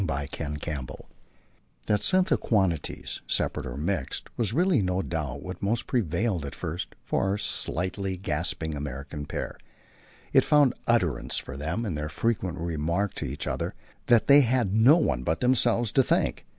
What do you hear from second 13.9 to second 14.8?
that they had